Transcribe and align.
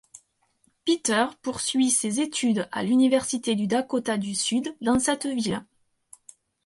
Peter 0.83 1.27
poursuit 1.43 1.91
ses 1.91 2.21
études 2.21 2.67
à 2.71 2.81
l'Université 2.81 3.53
du 3.53 3.67
Dakota 3.67 4.17
du 4.17 4.33
Sud 4.33 4.75
dans 4.81 4.97
cette 4.97 5.27
ville. 5.27 5.63